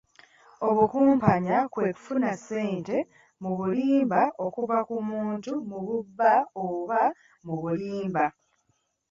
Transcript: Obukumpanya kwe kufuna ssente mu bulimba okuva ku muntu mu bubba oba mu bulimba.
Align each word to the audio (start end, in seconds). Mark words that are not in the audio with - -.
Obukumpanya 0.67 1.57
kwe 1.73 1.87
kufuna 1.95 2.29
ssente 2.39 2.97
mu 3.41 3.51
bulimba 3.57 4.21
okuva 4.45 4.77
ku 4.87 4.95
muntu 5.09 5.51
mu 5.69 5.77
bubba 5.85 6.33
oba 6.65 7.01
mu 7.45 7.55
bulimba. 7.61 8.25